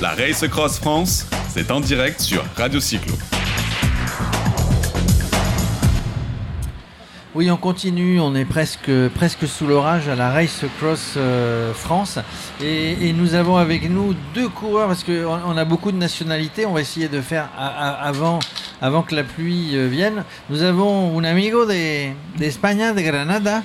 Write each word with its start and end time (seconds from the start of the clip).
La 0.00 0.10
Race 0.16 0.46
Cross 0.48 0.78
France, 0.78 1.26
c'est 1.50 1.70
en 1.70 1.80
direct 1.80 2.20
sur 2.22 2.42
Radio 2.56 2.80
Cyclo. 2.80 3.14
Oui, 7.34 7.50
on 7.50 7.58
continue, 7.58 8.18
on 8.18 8.34
est 8.34 8.46
presque, 8.46 8.90
presque 9.14 9.46
sous 9.46 9.66
l'orage 9.66 10.08
à 10.08 10.14
la 10.16 10.30
Race 10.30 10.64
Cross 10.80 11.14
euh, 11.18 11.74
France. 11.74 12.18
Et, 12.62 13.08
et 13.08 13.12
nous 13.12 13.34
avons 13.34 13.58
avec 13.58 13.90
nous 13.90 14.14
deux 14.34 14.48
coureurs, 14.48 14.86
parce 14.88 15.04
qu'on 15.04 15.38
on 15.46 15.56
a 15.58 15.64
beaucoup 15.66 15.92
de 15.92 15.98
nationalités, 15.98 16.64
on 16.64 16.72
va 16.72 16.80
essayer 16.80 17.08
de 17.08 17.20
faire 17.20 17.50
a- 17.58 17.66
a- 17.68 18.08
avant, 18.08 18.38
avant 18.80 19.02
que 19.02 19.14
la 19.14 19.22
pluie 19.24 19.76
euh, 19.76 19.86
vienne. 19.86 20.24
Nous 20.48 20.62
avons 20.62 21.20
un 21.20 21.24
amigo 21.24 21.66
de, 21.66 22.08
de 22.38 22.94
de 22.94 23.00
Granada. 23.02 23.64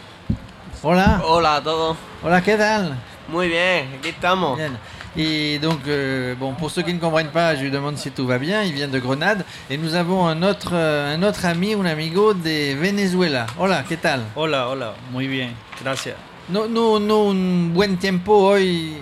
Hola, 0.83 1.21
Hola 1.25 1.53
a 1.55 1.61
todos. 1.61 1.95
hola, 2.23 2.41
¿qué 2.41 2.57
tal? 2.57 2.93
Muy 3.29 3.47
bien, 3.47 3.87
aquí 3.97 4.09
estamos. 4.09 4.57
Bien. 4.57 4.73
Et 5.17 5.59
donc, 5.59 5.79
euh, 5.87 6.35
bon, 6.35 6.53
pour 6.53 6.69
ceux 6.69 6.81
qui 6.81 6.93
ne 6.93 6.99
comprennent 6.99 7.29
pas, 7.29 7.55
je 7.55 7.61
lui 7.61 7.71
demande 7.71 7.97
si 7.97 8.11
tout 8.11 8.27
va 8.27 8.37
bien. 8.37 8.63
Il 8.63 8.73
vient 8.73 8.89
de 8.89 8.99
Grenade. 8.99 9.45
Et 9.69 9.77
nous 9.77 9.95
avons 9.95 10.27
un 10.27 10.43
autre, 10.43 10.71
euh, 10.73 11.15
un 11.15 11.23
autre 11.23 11.45
ami, 11.45 11.73
un 11.73 11.85
amigo 11.85 12.33
de 12.33 12.75
Venezuela. 12.75 13.45
Hola, 13.57 13.85
¿qué 13.87 13.95
tal? 13.95 14.23
Hola, 14.35 14.67
hola, 14.67 14.93
muy 15.11 15.27
bien, 15.27 15.53
gracias. 15.81 16.15
No, 16.49 16.67
no, 16.67 16.99
no 16.99 17.23
un 17.23 17.73
buen 17.73 17.97
tiempo 17.97 18.33
hoy 18.49 18.97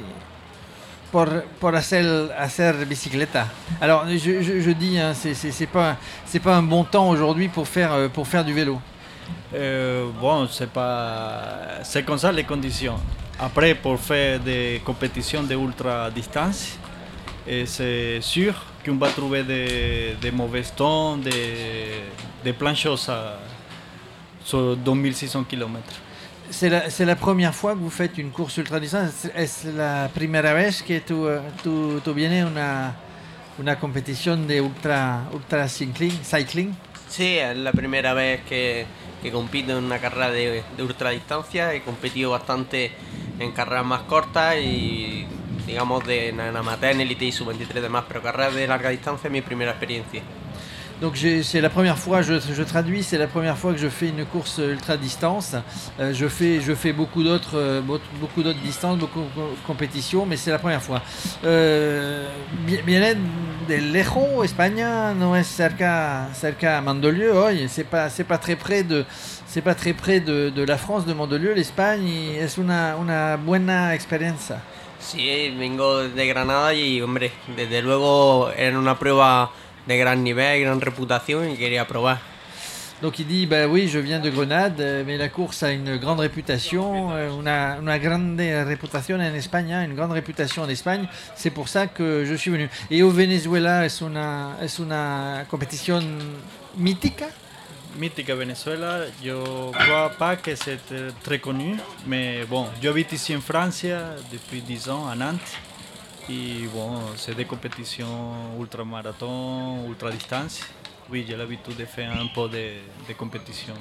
por, 1.11 1.43
por 1.59 1.75
hacer, 1.75 2.05
hacer 2.37 2.85
bicicleta. 2.85 3.47
Alors, 3.81 4.07
je, 4.07 4.43
je, 4.43 4.61
je 4.61 4.71
dis, 4.71 4.99
hein, 4.99 5.13
c'est 5.15 5.67
pas, 5.67 5.97
c'est 6.25 6.39
pas 6.39 6.55
un 6.55 6.63
bon 6.63 6.83
temps 6.83 7.09
aujourd'hui 7.09 7.47
pour 7.49 7.67
faire, 7.67 7.91
euh, 7.93 8.07
pour 8.07 8.27
faire 8.27 8.45
du 8.45 8.53
vélo. 8.53 8.79
Euh, 9.55 10.05
bon, 10.21 10.47
c'est 10.47 10.69
pas, 10.69 11.81
c'est 11.83 12.03
comme 12.03 12.17
ça 12.19 12.31
les 12.31 12.43
conditions. 12.43 12.99
Après, 13.45 13.75
pour 13.75 13.99
faire 13.99 14.39
des 14.39 14.81
compétitions 14.85 15.43
de 15.43 15.53
ultra 15.53 16.09
distance, 16.09 16.77
c'est 17.65 18.21
sûr 18.21 18.53
qu'on 18.85 18.95
va 18.95 19.09
trouver 19.09 19.43
des, 19.43 20.15
des 20.21 20.31
mauvais 20.31 20.63
temps, 20.63 21.17
des, 21.17 22.05
des 22.41 22.53
plein 22.53 22.71
de 22.71 22.77
choses 22.77 23.09
à- 23.09 23.37
sur 24.45 24.77
2600 24.77 25.43
km. 25.43 25.77
C'est 26.49 26.69
la, 26.69 26.83
la 26.99 27.15
première 27.17 27.53
fois 27.53 27.73
que 27.73 27.79
vous 27.79 27.89
faites 27.89 28.17
une 28.17 28.31
course 28.31 28.55
ultra 28.57 28.79
distance. 28.79 29.27
Es 29.35 29.65
la 29.75 30.09
primera 30.13 30.53
vez 30.53 30.81
que 30.81 30.97
eh, 30.97 31.01
tú 31.01 32.13
vienes 32.13 32.45
a 32.45 32.47
una, 32.47 32.95
una 33.59 33.77
competición 33.77 34.47
de 34.47 34.61
ultra, 34.61 35.23
ultra 35.33 35.67
cycling, 35.67 36.17
cycling. 36.23 36.73
Sí, 37.09 37.37
es 37.39 37.57
la 37.57 37.73
primera 37.73 38.13
vez 38.13 38.39
que, 38.47 38.85
que 39.21 39.31
compito 39.31 39.77
en 39.77 39.83
una 39.83 39.99
carrera 39.99 40.31
de, 40.31 40.63
de 40.77 40.83
ultradistancia. 40.83 41.73
He 41.73 41.81
competido 41.81 42.31
bastante 42.31 42.91
en 43.39 43.51
carreras 43.51 43.85
más 43.85 44.01
cortas 44.03 44.57
y, 44.57 45.25
digamos, 45.65 46.05
de 46.05 46.29
en 46.29 46.39
amateur, 46.39 46.91
en 46.91 47.01
élite 47.01 47.25
y 47.25 47.31
sub-23 47.31 47.81
demás, 47.81 48.05
pero 48.07 48.21
carreras 48.21 48.55
de 48.55 48.67
larga 48.67 48.89
distancia 48.89 49.27
es 49.27 49.31
mi 49.31 49.41
primera 49.41 49.71
experiencia. 49.71 50.21
Donc 51.03 51.17
c'est 51.17 51.59
la 51.59 51.69
première 51.69 51.97
fois, 51.97 52.21
je, 52.21 52.35
je 52.39 52.63
traduis, 52.63 53.03
c'est 53.03 53.17
la 53.17 53.27
première 53.27 53.57
fois 53.57 53.73
que 53.73 53.77
je 53.77 53.89
fais 53.89 54.07
une 54.07 54.23
course 54.23 54.61
ultra 54.63 54.95
distance. 54.95 55.53
Euh, 55.99 56.13
je, 56.13 56.27
fais, 56.29 56.93
beaucoup 56.93 57.23
d'autres 57.25 57.57
euh, 57.57 57.81
beau- 57.81 57.99
beaucoup 58.21 58.41
d'autres 58.41 58.61
distances, 58.61 58.97
beaucoup 58.97 59.19
de 59.19 59.67
compétitions, 59.67 60.25
mais 60.25 60.37
c'est 60.37 60.51
la 60.51 60.59
première 60.59 60.81
fois. 60.81 61.01
Euh, 61.43 62.29
de 63.67 63.75
lejos, 63.75 64.45
España, 64.45 65.13
no 65.13 65.35
es 65.35 65.43
cerca, 65.43 66.29
cerca 66.33 66.79
Mandelieu 66.79 67.33
c'est 67.67 67.83
pas, 67.83 68.07
pas 68.25 68.37
très 68.37 68.55
près 68.55 68.83
de, 68.83 69.03
c'est 69.45 69.61
pas 69.61 69.75
très 69.75 69.91
près 69.91 70.21
de, 70.21 70.51
de 70.51 70.63
la 70.63 70.77
France, 70.77 71.05
de 71.05 71.13
Mandelieu, 71.13 71.53
l'Espagne, 71.53 72.37
es 72.39 72.57
una, 72.57 72.95
una 72.95 73.35
buena 73.35 73.93
experiencia. 73.93 74.61
Sí, 75.01 75.53
vengo 75.59 76.07
de 76.07 76.27
Granada 76.27 76.73
y, 76.73 77.01
hombre, 77.01 77.33
desde 77.57 77.81
luego 77.81 78.49
era 78.55 78.79
una 78.79 78.97
prueba 78.97 79.51
de 79.85 79.97
gran 79.97 80.23
nivel, 80.23 80.61
gran 80.61 80.81
reputación 80.81 81.49
y 81.51 81.57
quería 81.57 81.87
probar. 81.87 82.33
Donc 83.01 83.19
il 83.19 83.27
dit, 83.27 83.45
bah 83.45 83.67
oui, 83.67 83.89
je 83.89 83.99
viens 83.99 84.21
de 84.21 84.29
Grenade, 84.29 84.79
euh, 84.79 85.03
mais 85.05 85.17
la 85.17 85.27
course 85.27 85.61
a 85.63 85.73
une 85.73 85.97
grande 85.97 86.21
réputation, 86.21 87.11
euh, 87.11 87.31
una, 87.37 87.77
una 87.81 87.97
grande 87.97 88.39
reputación 88.65 89.19
en 89.19 89.35
Espagne, 89.35 89.73
hein, 89.73 89.83
une 89.83 89.93
grande 89.93 90.13
réputation 90.13 90.63
en 90.63 90.69
Espagne. 90.69 91.05
C'est 91.35 91.49
pour 91.49 91.67
ça 91.67 91.87
que 91.87 92.23
je 92.23 92.33
suis 92.33 92.49
venu. 92.49 92.69
Et 92.89 93.03
au 93.03 93.09
Venezuela, 93.09 93.85
es 93.85 93.99
una, 93.99 94.55
es 94.61 94.79
una 94.79 95.43
compétition 95.49 96.01
mítica? 96.77 97.27
Mítica 97.97 98.35
Venezuela, 98.35 99.01
je 99.21 99.33
crois 99.73 100.09
pas 100.17 100.37
que 100.37 100.55
c'est 100.55 100.93
euh, 100.93 101.11
très 101.23 101.39
connu, 101.39 101.75
mais 102.07 102.45
bon, 102.49 102.67
j'habite 102.81 103.11
ici 103.11 103.35
en 103.35 103.41
France 103.41 103.83
depuis 104.31 104.61
10 104.61 104.89
ans 104.89 105.09
à 105.09 105.15
Nantes. 105.15 105.59
Et 106.29 106.67
bon, 106.73 106.99
c'est 107.17 107.35
des 107.35 107.45
compétitions 107.45 108.57
ultramarathon, 108.59 109.85
ultra 109.89 110.09
distance. 110.11 110.61
Oui, 111.09 111.25
j'ai 111.27 111.35
l'habitude 111.35 111.75
de 111.75 111.85
faire 111.85 112.11
un 112.11 112.27
peu 112.33 112.47
de, 112.47 112.75
de 113.07 113.13
compétitions 113.13 113.73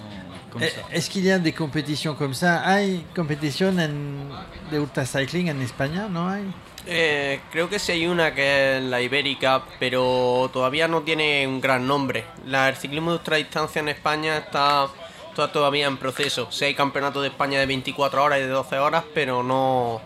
comme 0.51 0.63
Eh, 0.63 0.69
ça. 0.71 0.81
Est-ce 0.93 1.09
qu'il 1.09 1.25
y 1.25 1.31
a 1.31 1.39
des 1.39 1.53
compétitions 1.53 2.15
comme 2.17 2.35
ça 2.35 2.63
Hay 2.67 3.05
competition 3.15 3.69
en, 3.79 4.29
de 4.73 4.79
ultracycling 4.81 5.49
en 5.49 5.63
España, 5.63 6.09
¿no 6.11 6.29
hay? 6.29 6.43
Eh, 6.85 7.41
creo 7.53 7.69
que 7.69 7.79
sí 7.79 7.93
hay 7.93 8.07
una 8.09 8.35
que 8.35 8.79
es 8.79 8.83
la 8.83 9.01
Ibérica, 9.01 9.63
pero 9.79 10.51
todavía 10.53 10.89
no 10.89 11.03
tiene 11.03 11.47
un 11.47 11.61
gran 11.61 11.87
nombre. 11.87 12.25
La, 12.47 12.69
el 12.69 12.75
ciclismo 12.77 13.13
de 13.13 13.19
ultradistancia 13.19 13.79
en 13.79 13.89
España 13.89 14.39
está, 14.39 14.89
está 15.29 15.53
todavía 15.53 15.87
en 15.87 15.97
proceso. 15.99 16.49
Sí 16.51 16.65
hay 16.65 16.75
campeonatos 16.75 17.23
de 17.23 17.29
España 17.29 17.61
de 17.61 17.67
24 17.67 18.25
horas 18.25 18.41
y 18.41 18.43
de 18.43 18.49
12 18.49 18.79
horas, 18.81 19.05
pero 19.15 19.45
no 19.45 20.01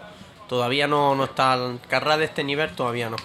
todavía 0.48 0.86
no, 0.86 1.14
no 1.14 1.24
está. 1.24 1.58
Carrera 1.88 2.16
de 2.16 2.24
este 2.26 2.42
nivel 2.44 2.70
todavía 2.70 3.10
no. 3.10 3.16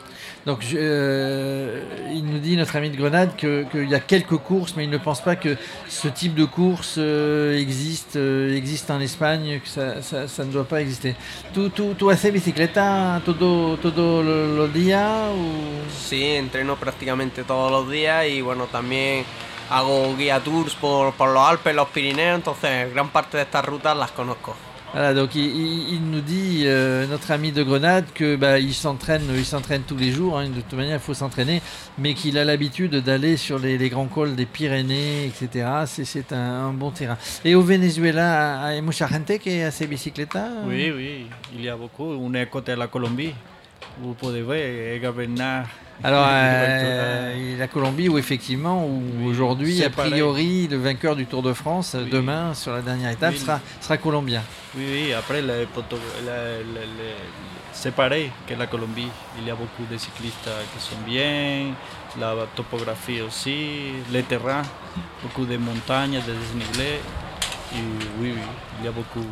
Donc, 0.45 0.61
je- 0.61 0.75
euh, 0.79 2.11
il 2.11 2.25
nous 2.25 2.39
dit, 2.39 2.55
notre 2.57 2.75
ami 2.75 2.89
de 2.89 2.97
Grenade, 2.97 3.35
que- 3.35 3.63
qu'il 3.71 3.87
y 3.89 3.93
a 3.95 3.99
quelques 3.99 4.37
courses, 4.37 4.73
mais 4.75 4.85
il 4.85 4.89
ne 4.89 4.97
pense 4.97 5.21
pas 5.21 5.35
que 5.35 5.55
ce 5.87 6.07
type 6.07 6.33
de 6.33 6.45
course 6.45 6.95
euh, 6.97 7.55
existe, 7.59 8.15
euh, 8.15 8.55
existe 8.57 8.89
en 8.89 8.99
Espagne, 9.01 9.59
que 9.63 9.67
ça, 9.69 10.01
ça- 10.01 10.27
ça 10.27 10.43
ne 10.43 10.51
doit 10.51 10.63
pas 10.67 10.81
exister. 10.81 11.15
¿Tú, 11.53 11.69
tú, 11.69 11.93
tú 11.93 12.09
haces 12.09 12.33
bicicleta 12.33 13.21
todo, 13.23 13.77
todo 13.77 14.23
lo- 14.23 14.55
los 14.55 14.73
días? 14.73 15.29
o- 15.29 15.91
Sí, 16.09 16.23
entreno 16.23 16.75
prácticamente 16.75 17.43
todos 17.43 17.71
los 17.71 17.89
días 17.91 18.25
y 18.27 18.41
bueno, 18.41 18.65
también 18.65 19.23
hago 19.69 20.15
guía 20.17 20.39
tours 20.39 20.73
por, 20.75 21.13
por 21.13 21.29
los 21.29 21.43
Alpes, 21.47 21.75
los 21.75 21.87
Pirineos, 21.89 22.35
entonces 22.37 22.91
gran 22.93 23.09
parte 23.09 23.37
de 23.37 23.43
estas 23.43 23.63
rutas 23.63 23.95
las 23.95 24.11
conozco. 24.11 24.55
Voilà, 24.93 25.13
donc 25.13 25.35
il, 25.35 26.01
nous 26.11 26.19
dit, 26.19 26.63
euh, 26.65 27.07
notre 27.07 27.31
ami 27.31 27.53
de 27.53 27.63
Grenade, 27.63 28.05
que 28.13 28.35
bah, 28.35 28.59
il 28.59 28.73
s'entraîne, 28.73 29.21
il 29.33 29.45
s'entraîne 29.45 29.83
tous 29.83 29.95
les 29.95 30.11
jours. 30.11 30.37
hein, 30.37 30.49
de 30.49 30.55
toute 30.55 30.73
manière, 30.73 30.97
il 30.97 30.99
faut 30.99 31.13
s'entraîner, 31.13 31.61
mais 31.97 32.13
qu'il 32.13 32.37
a 32.37 32.43
l'habitude 32.43 32.97
d'aller 32.97 33.37
sur 33.37 33.57
les, 33.57 33.77
grands 33.89 34.07
cols 34.07 34.35
des 34.35 34.45
Pyrénées, 34.45 35.27
etc. 35.27 35.65
C'est, 35.85 36.33
un 36.33 36.73
bon 36.73 36.91
terrain. 36.91 37.17
Et 37.45 37.55
au 37.55 37.61
Venezuela, 37.61 38.65
hay 38.65 38.81
mucha 38.81 39.07
gente 39.07 39.39
que 39.39 39.65
hace 39.65 39.87
bicicleta. 39.87 40.49
Oui, 40.65 40.91
oui, 40.93 41.25
il 41.55 41.63
y 41.63 41.69
a 41.69 41.77
beaucoup. 41.77 42.03
On 42.03 42.33
est 42.33 42.41
à 42.41 42.45
côté 42.47 42.73
de 42.73 42.77
la 42.77 42.87
Colombie. 42.87 43.33
Vous 43.99 44.13
pouvez 44.13 44.41
voir, 44.41 44.57
Gaberna. 45.01 45.63
Alors, 46.03 46.25
euh, 46.27 47.57
la 47.59 47.67
Colombie, 47.67 48.09
où 48.09 48.17
effectivement, 48.17 48.85
où 48.87 49.03
Oui, 49.19 49.27
aujourd'hui, 49.29 49.83
a 49.83 49.89
priori, 49.91 50.67
le 50.67 50.77
vainqueur 50.77 51.15
du 51.15 51.27
Tour 51.27 51.43
de 51.43 51.53
France, 51.53 51.95
Oui. 51.99 52.09
demain, 52.09 52.55
sur 52.55 52.71
la 52.73 52.81
dernière 52.81 53.11
étape, 53.11 53.33
Oui. 53.33 53.39
sera, 53.39 53.59
sera 53.79 53.97
colombien. 53.97 54.41
Oui, 54.75 54.83
oui, 54.91 55.13
après, 55.13 55.43
c'est 57.71 57.93
pareil 57.93 58.31
que 58.47 58.55
la 58.55 58.65
Colombie. 58.65 59.09
Il 59.37 59.45
y 59.47 59.51
a 59.51 59.55
beaucoup 59.55 59.83
de 59.91 59.97
cyclistes 59.97 60.49
qui 60.73 60.83
sont 60.83 60.99
bien, 61.05 61.73
la 62.19 62.33
topographie 62.55 63.21
aussi, 63.21 63.91
les 64.11 64.23
terrains, 64.23 64.63
beaucoup 65.21 65.45
de 65.45 65.57
montagnes, 65.57 66.19
de 66.25 66.33
desnivelés. 66.33 66.99
Et 67.73 67.77
oui, 68.19 68.33
oui, 68.35 68.41
il 68.79 68.85
y 68.85 68.87
a 68.87 68.91
beaucoup. 68.91 69.25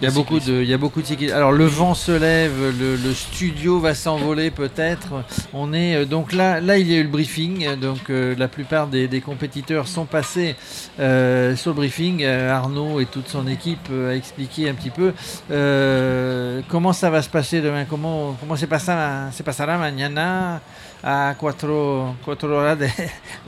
Il 0.00 0.04
y 0.04 0.06
a 0.06 0.12
beaucoup 0.12 0.38
de, 0.38 0.62
il 0.62 0.68
y 0.68 0.72
a 0.72 0.78
beaucoup 0.78 1.02
de 1.02 1.06
cyclistes. 1.06 1.34
Alors 1.34 1.50
le 1.50 1.64
vent 1.64 1.92
se 1.92 2.12
lève, 2.12 2.52
le, 2.78 2.94
le 2.94 3.12
studio 3.12 3.80
va 3.80 3.96
s'envoler 3.96 4.52
peut-être. 4.52 5.24
On 5.52 5.72
est 5.72 5.96
euh, 5.96 6.04
donc 6.04 6.32
là, 6.32 6.60
là 6.60 6.78
il 6.78 6.86
y 6.86 6.94
a 6.94 6.98
eu 6.98 7.02
le 7.02 7.08
briefing. 7.08 7.74
Donc 7.74 8.08
euh, 8.08 8.36
la 8.38 8.46
plupart 8.46 8.86
des, 8.86 9.08
des 9.08 9.20
compétiteurs 9.20 9.88
sont 9.88 10.04
passés 10.04 10.54
euh, 11.00 11.56
sur 11.56 11.72
le 11.72 11.76
briefing. 11.76 12.22
Euh, 12.22 12.52
Arnaud 12.54 13.00
et 13.00 13.06
toute 13.06 13.26
son 13.28 13.48
équipe 13.48 13.88
euh, 13.90 14.12
a 14.12 14.14
expliqué 14.14 14.68
un 14.68 14.74
petit 14.74 14.90
peu 14.90 15.12
euh, 15.50 16.60
comment 16.68 16.92
ça 16.92 17.10
va 17.10 17.20
se 17.20 17.28
passer 17.28 17.60
demain? 17.60 17.84
Comment 17.84 18.36
comment 18.38 18.54
c'est 18.54 18.68
passé, 18.68 18.92
c'est 19.32 19.42
passera 19.42 19.78
mañana 19.78 20.60
à 21.02 21.34
4, 21.40 22.14
4 22.24 22.48
horas 22.48 22.76
de, 22.76 22.86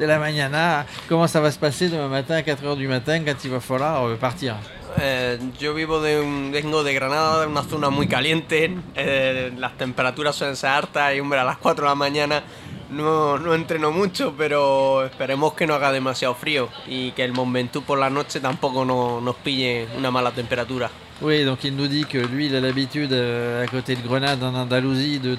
de 0.01 0.05
la 0.05 0.19
mañana? 0.19 0.85
Comment 1.09 1.29
ça 1.29 1.41
va 1.41 1.53
se 1.53 1.59
passer 1.61 1.89
demain 1.89 2.09
matin 2.09 2.35
à 2.35 2.43
4 2.43 2.65
heures 2.65 2.77
du 2.77 2.89
matin 2.89 3.21
quand 3.25 3.37
il 3.45 3.51
va 3.51 3.61
falloir 3.61 4.17
partir? 4.17 4.57
Eh, 4.99 5.39
yo 5.59 5.73
vivo 5.75 6.01
de 6.01 6.21
un, 6.21 6.51
vengo 6.53 6.83
de 6.83 6.93
Granada, 6.95 7.43
de 7.43 7.47
una 7.47 7.63
zona 7.63 7.91
muy 7.91 8.07
caliente, 8.09 8.75
eh, 8.97 9.53
las 9.57 9.77
temperaturas 9.79 10.35
suelen 10.37 10.57
ser 10.57 10.71
altas 10.71 11.15
y 11.15 11.21
hombre, 11.21 11.39
a 11.39 11.45
las 11.45 11.59
4 11.59 11.85
de 11.85 11.89
la 11.91 11.95
mañana 11.95 12.43
no, 12.91 13.39
no 13.39 13.55
entreno 13.55 13.93
mucho, 13.93 14.35
pero 14.37 15.05
esperemos 15.05 15.55
que 15.55 15.67
no 15.67 15.75
haga 15.75 15.93
demasiado 15.93 16.35
frío 16.35 16.69
y 16.87 17.13
que 17.13 17.25
el 17.25 17.33
Mont 17.33 17.53
Ventoux 17.53 17.85
por 17.85 17.99
la 17.99 18.11
noche 18.11 18.41
tampoco 18.41 18.85
no- 18.85 19.21
nos 19.21 19.37
pille 19.37 19.87
una 19.97 20.11
mala 20.11 20.33
temperatura. 20.33 20.91
Oui, 21.23 21.45
donc 21.45 21.65
il 21.65 21.77
nous 21.77 21.87
dit 21.87 22.05
que 22.05 22.19
lui, 22.19 22.47
il 22.47 22.57
a 22.57 22.61
l'habitude, 22.61 23.13
à 23.13 23.67
côté 23.67 23.95
de 23.95 24.01
Grenade, 24.01 24.43
en 24.43 24.55
Andalousie, 24.55 25.19
de, 25.19 25.37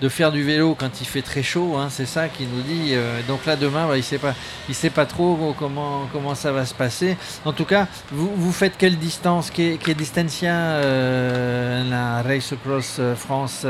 de 0.00 0.08
faire 0.08 0.32
du 0.32 0.42
vélo 0.42 0.74
quand 0.78 1.00
il 1.00 1.06
fait 1.06 1.22
très 1.22 1.42
chaud, 1.42 1.76
hein, 1.76 1.88
c'est 1.90 2.06
ça 2.06 2.28
qu'il 2.28 2.48
nous 2.48 2.62
dit. 2.62 2.92
Euh, 2.92 3.20
donc 3.28 3.44
là 3.44 3.56
demain, 3.56 3.86
bah, 3.86 3.96
il 3.96 4.02
sait 4.02 4.18
pas, 4.18 4.34
il 4.68 4.74
sait 4.74 4.90
pas 4.90 5.04
trop 5.04 5.54
comment 5.58 6.08
comment 6.12 6.34
ça 6.34 6.52
va 6.52 6.64
se 6.64 6.74
passer. 6.74 7.16
En 7.44 7.52
tout 7.52 7.66
cas, 7.66 7.86
vous, 8.10 8.30
vous 8.34 8.52
faites 8.52 8.76
quelle 8.78 8.96
distance, 8.96 9.50
quelle 9.50 9.94
distancia 9.94 10.52
euh, 10.52 11.84
la 11.90 12.22
Race 12.22 12.54
Cross 12.64 12.96
euh, 12.98 13.14
France, 13.14 13.66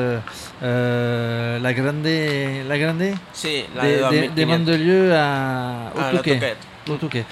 la 0.62 1.72
Grande, 1.74 2.06
la 2.68 2.78
Grande, 2.78 3.14
sí, 3.32 3.64
la 3.74 3.82
de, 3.82 4.28
de, 4.28 4.34
de 4.34 4.44
Mandelieu 4.44 5.14
à 5.14 5.92
Otuque. 6.88 7.24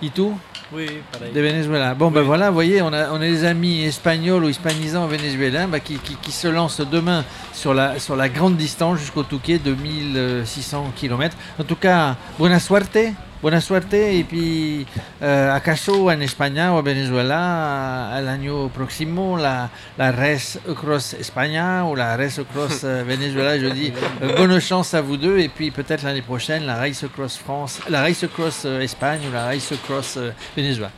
Et 0.00 0.10
tout 0.10 0.38
oui, 0.72 0.86
De 1.34 1.40
Venezuela. 1.40 1.94
Bon, 1.94 2.10
ben 2.10 2.22
voilà, 2.22 2.48
vous 2.48 2.54
voyez, 2.54 2.82
on 2.82 2.92
a, 2.92 3.10
on 3.10 3.16
a 3.16 3.20
des 3.20 3.44
amis 3.44 3.84
espagnols 3.84 4.44
ou 4.44 4.48
hispanisants 4.48 5.06
vénézuéliens 5.06 5.66
bah, 5.66 5.80
qui, 5.80 5.98
qui, 5.98 6.16
qui, 6.16 6.30
se 6.30 6.48
lancent 6.48 6.80
demain 6.80 7.24
sur 7.52 7.72
la, 7.72 7.98
sur 7.98 8.16
la 8.16 8.28
grande 8.28 8.56
distance 8.56 8.98
jusqu'au 8.98 9.22
Touquet 9.22 9.58
de 9.58 9.74
1600 9.74 10.92
km. 10.94 11.36
En 11.58 11.64
tout 11.64 11.76
cas, 11.76 12.16
buena 12.38 12.60
suerte. 12.60 12.98
Buena 13.40 13.60
suerte 13.60 14.14
y 14.14 14.24
puis 14.24 14.86
eh, 15.20 15.50
acaso 15.52 16.10
en 16.10 16.22
España 16.22 16.74
o 16.74 16.82
Venezuela 16.82 18.16
el 18.18 18.26
año 18.26 18.68
próximo 18.68 19.38
la, 19.38 19.70
la 19.96 20.10
Race 20.10 20.58
Cross 20.74 21.14
España 21.14 21.84
ou 21.84 21.94
la 21.94 22.16
Race 22.16 22.42
Cross 22.52 22.82
eh, 22.82 23.02
Venezuela, 23.06 23.56
je 23.56 23.68
dis 23.68 23.92
euh, 24.22 24.36
bonne 24.36 24.60
chance 24.60 24.92
à 24.92 25.02
vous 25.02 25.16
deux 25.16 25.38
et 25.38 25.48
puis 25.48 25.70
peut-être 25.70 26.02
l'année 26.02 26.22
prochaine 26.22 26.66
la 26.66 26.76
Race 26.76 27.04
Cross 27.14 27.36
France, 27.36 27.78
la 27.88 28.02
Race 28.02 28.24
Cross 28.34 28.62
euh, 28.64 28.80
Espagne 28.80 29.20
ou 29.28 29.32
la 29.32 29.44
Race 29.44 29.72
Cross 29.86 30.16
euh, 30.16 30.32
Venezuela. 30.56 30.90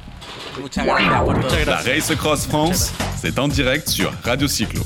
Muchas 0.58 0.84
gracias 0.84 1.22
por 1.22 1.66
La 1.66 1.76
Race 1.76 2.16
Cross 2.16 2.46
France, 2.46 2.92
c'est 3.20 3.38
en 3.38 3.48
direct 3.48 3.88
sur 3.88 4.10
Radio 4.24 4.48
Cyclo. 4.48 4.82